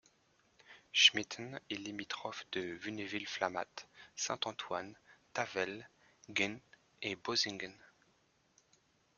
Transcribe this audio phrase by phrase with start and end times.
[0.91, 4.95] Schmitten est limitrophe de Wünnewil-Flamatt, Saint-Antoine,
[5.31, 5.87] Tavel,
[6.27, 6.57] Guin
[7.03, 7.77] et Bösingen.